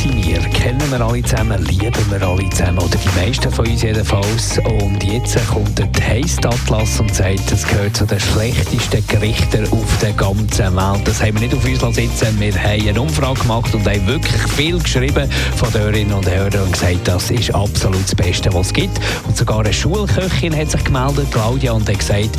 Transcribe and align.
Reis 0.00 0.12
Casimir 0.12 0.40
kennen 0.50 0.90
wir 0.90 1.00
alle 1.00 1.22
zusammen, 1.22 1.62
lieben 1.64 2.10
wir 2.10 2.22
alle 2.22 2.48
zusammen, 2.50 2.78
oder 2.78 2.96
die 2.96 3.20
meisten 3.20 3.50
von 3.50 3.66
uns 3.66 3.82
jedenfalls. 3.82 4.58
Und 4.58 5.02
jetzt 5.02 5.36
kommt 5.48 5.78
der 5.78 5.90
Taste 5.92 6.48
Atlas 6.48 7.00
und 7.00 7.14
sagt, 7.14 7.52
es 7.52 7.66
gehört 7.66 7.96
zu 7.96 8.06
den 8.06 8.20
schlechtesten 8.20 9.06
Gerichten 9.06 9.66
auf 9.70 9.98
der 10.00 10.12
ganzen 10.12 10.74
Welt. 10.76 11.06
Das 11.06 11.20
haben 11.20 11.34
wir 11.34 11.48
nicht 11.48 11.54
auf 11.54 11.64
uns 11.64 11.96
sitzen 11.96 12.40
Wir 12.40 12.54
haben 12.54 12.88
eine 12.88 13.00
Umfrage 13.00 13.40
gemacht 13.40 13.74
und 13.74 13.86
haben 13.86 14.06
wirklich 14.06 14.42
viel 14.56 14.78
geschrieben 14.78 15.30
von 15.56 15.70
den 15.72 15.80
Hörerinnen 15.82 16.14
und 16.14 16.30
Hörern 16.30 16.62
und 16.62 16.72
gesagt, 16.72 17.06
das 17.06 17.30
ist 17.30 17.54
absolut 17.54 18.02
das 18.02 18.14
Beste, 18.14 18.52
was 18.54 18.68
es 18.68 18.72
gibt. 18.72 18.98
Und 19.26 19.36
sogar 19.36 19.60
eine 19.60 19.72
Schulköchin 19.72 20.56
hat 20.56 20.70
sich 20.70 20.84
gemeldet, 20.84 21.30
Claudia, 21.30 21.72
und 21.72 21.88
hat 21.88 21.98
gesagt, 21.98 22.38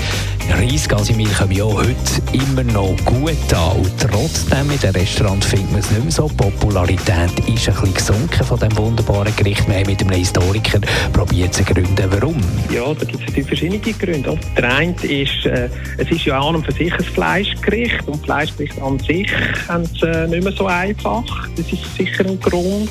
Reis 0.49 0.87
Casimir 0.87 1.29
kommen 1.29 1.51
ja 1.51 1.65
heute 1.65 2.21
immer 2.33 2.63
noch 2.63 2.95
gut 3.05 3.53
an. 3.53 3.77
Und 3.77 3.91
trotzdem 3.99 4.71
in 4.71 4.79
den 4.79 4.91
Restaurant 4.91 5.43
findet 5.43 5.71
man 5.71 5.79
es 5.79 5.91
nicht 5.91 6.03
mehr 6.03 6.11
so 6.11 6.27
Popularität 6.27 7.31
ist 7.47 7.69
ein 7.69 7.75
bisschen 7.75 7.93
gesunken 7.93 8.43
von 8.43 8.59
diesem 8.59 8.77
wunderbaren 8.77 9.35
Gericht. 9.35 9.67
Wir 9.67 9.75
haben 9.75 9.87
mit 9.87 10.01
einem 10.01 10.11
Historiker 10.11 10.79
probiert 11.13 11.53
zu 11.53 11.63
gründen, 11.63 12.09
warum. 12.09 12.41
Ja, 12.73 12.93
da 12.93 13.05
gibt 13.05 13.37
es 13.37 13.47
verschiedene 13.47 13.79
Gründe. 13.79 14.37
Der 14.57 14.75
eine 14.75 14.93
ist, 15.03 15.45
äh, 15.45 15.69
es 15.97 16.09
ist 16.09 16.25
ja 16.25 16.39
an 16.39 16.55
und 16.55 16.65
für 16.65 16.73
sich 16.73 16.93
ein 16.93 17.03
Fleischgericht 17.03 18.07
und 18.07 18.23
Fleischgericht 18.23 18.81
an 18.81 18.99
sich 18.99 19.31
haben 19.67 19.83
es 19.83 20.01
äh, 20.03 20.27
nicht 20.27 20.43
mehr 20.43 20.53
so 20.53 20.65
einfach. 20.65 21.23
Das 21.55 21.71
ist 21.71 21.95
sicher 21.97 22.25
ein 22.25 22.39
Grund. 22.39 22.89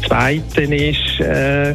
Das 0.00 0.08
Zweite 0.08 0.62
ist, 0.62 1.20
äh, 1.20 1.74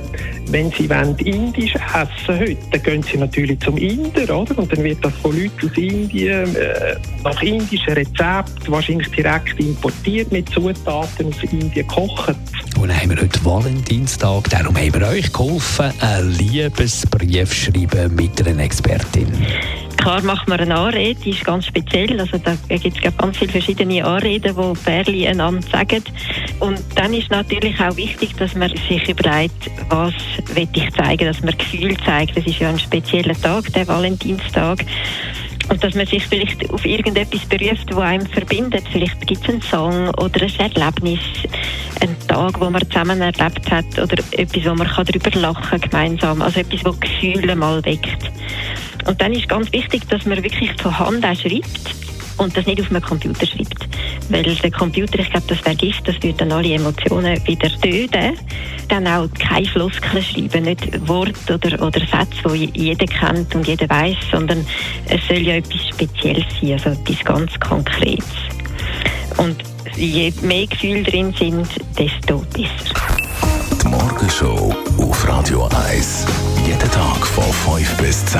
wenn 0.54 0.72
Sie 0.72 0.88
wollen, 0.88 1.18
indisch 1.18 1.74
essen 1.76 2.40
heute, 2.40 2.58
dann 2.72 2.84
gehen 2.84 3.04
Sie 3.04 3.18
natürlich 3.18 3.60
zum 3.60 3.76
Inder, 3.76 4.38
oder? 4.38 4.58
Und 4.58 4.72
dann 4.72 4.84
wird 4.84 5.04
das 5.04 5.14
von 5.16 5.36
Leuten 5.36 5.70
aus 5.70 5.78
Indien 5.78 6.56
äh, 6.56 6.96
nach 7.24 7.42
indischen 7.42 7.94
Rezepten 7.94 8.68
wahrscheinlich 8.68 9.10
direkt 9.10 9.60
importiert 9.60 10.32
mit 10.32 10.48
Zutaten 10.50 11.28
aus 11.28 11.44
Indien 11.44 11.72
gekocht. 11.72 12.36
Und 12.80 12.88
dann 12.88 13.02
haben 13.02 13.10
wir 13.10 13.22
heute 13.22 13.44
Valentinstag, 13.44 14.50
darum 14.52 14.78
haben 14.78 14.94
wir 14.94 15.08
euch 15.08 15.34
geholfen, 15.34 15.92
einen 16.00 16.32
Liebesbrief 16.38 17.52
schreiben 17.52 18.16
mit 18.16 18.48
einer 18.48 18.64
Expertin. 18.64 19.28
Klar 20.04 20.22
macht 20.24 20.50
man 20.50 20.60
eine 20.60 20.76
Anrede, 20.76 21.18
die 21.22 21.30
ist 21.30 21.46
ganz 21.46 21.66
speziell. 21.66 22.20
Also 22.20 22.38
da 22.38 22.58
gibt 22.68 23.06
es 23.06 23.18
ganz 23.18 23.38
viele 23.38 23.54
verschiedene 23.54 24.04
Anreden, 24.04 24.54
die 24.54 24.80
Pärchen 24.84 25.28
einander 25.28 25.66
sagen. 25.66 26.04
Und 26.60 26.82
dann 26.96 27.14
ist 27.14 27.32
natürlich 27.32 27.80
auch 27.80 27.96
wichtig, 27.96 28.36
dass 28.36 28.54
man 28.54 28.70
sich 28.70 29.08
überlegt, 29.08 29.72
was 29.88 30.14
will 30.56 30.68
ich 30.74 30.92
zeigen, 30.92 31.26
dass 31.26 31.42
man 31.42 31.58
Gefühl 31.58 31.96
zeigt. 32.06 32.36
Das 32.36 32.46
ist 32.46 32.60
ja 32.60 32.68
ein 32.68 32.80
spezieller 32.80 33.34
Tag, 33.34 33.72
der 33.72 33.88
Valentinstag. 33.88 34.84
Und 35.70 35.82
dass 35.82 35.96
man 35.96 36.06
sich 36.06 36.28
vielleicht 36.28 36.70
auf 36.70 36.86
irgendetwas 36.86 37.46
beruft, 37.46 37.90
das 37.90 37.98
einem 37.98 38.26
verbindet. 38.26 38.84
Vielleicht 38.92 39.26
gibt 39.26 39.42
es 39.44 39.50
einen 39.50 39.62
Song 39.62 40.10
oder 40.16 40.42
ein 40.42 40.72
Erlebnis, 40.76 41.22
einen 42.02 42.20
Tag, 42.28 42.60
wo 42.60 42.70
man 42.70 42.82
zusammen 42.92 43.22
erlebt 43.22 43.72
hat 43.72 43.86
oder 43.98 44.22
etwas, 44.32 44.66
wo 44.66 44.76
man 44.76 44.90
darüber 44.94 45.40
lachen 45.40 45.80
kann 45.80 45.90
gemeinsam. 45.90 46.42
Also 46.42 46.60
etwas, 46.60 46.82
das 46.84 47.00
Gefühle 47.00 47.56
mal 47.56 47.84
weckt. 47.86 48.33
Und 49.06 49.22
dann 49.22 49.34
ist 49.34 49.48
ganz 49.50 49.72
wichtig, 49.72 50.08
dass 50.10 50.26
man 50.26 50.42
wirklich 50.44 50.72
von 50.82 50.98
Hand 50.98 51.26
auch 51.26 51.36
schreibt 51.36 51.96
und 52.38 52.56
das 52.56 52.66
nicht 52.66 52.82
auf 52.82 52.90
einem 52.90 53.02
Computer 53.02 53.46
schreibt. 53.46 53.88
Weil 54.30 54.44
der 54.44 54.72
Computer, 54.72 55.20
ich 55.20 55.30
glaube, 55.30 55.46
das 55.48 55.60
vergisst, 55.60 56.02
das 56.06 56.16
würde 56.16 56.38
dann 56.38 56.52
alle 56.52 56.74
Emotionen 56.74 57.46
wieder 57.46 57.70
töten. 57.82 58.38
Dann 58.90 59.08
auch 59.08 59.28
keine 59.40 59.66
Floskeln 59.66 60.24
schreiben, 60.24 60.64
nicht 60.64 61.08
Worte 61.08 61.56
oder, 61.56 61.82
oder 61.82 62.00
Sätze, 62.00 62.54
die 62.54 62.72
jeder 62.74 63.06
kennt 63.06 63.54
und 63.56 63.68
jeder 63.68 63.90
weiß, 63.90 64.18
sondern 64.32 64.66
es 65.08 65.22
soll 65.28 65.38
ja 65.38 65.56
etwas 65.56 65.88
Spezielles 65.90 66.46
sein, 66.62 66.74
also 66.74 66.90
etwas 66.90 67.24
ganz 67.24 67.60
Konkretes. 67.60 68.26
Und 69.38 69.64
je 69.96 70.34
mehr 70.42 70.68
Gefühle 70.68 71.04
drin 71.04 71.34
sind, 71.38 71.68
desto 71.98 72.40
besser. 72.54 73.18
Die 73.82 73.88
Morgenshow 73.88 74.74
auf 74.98 75.28
Radio 75.28 75.70
1. 75.90 76.26
Jeden 76.66 76.92
Tag 76.92 77.26
von 77.28 77.44
5 77.78 77.98
bis 77.98 78.26
10. 78.26 78.40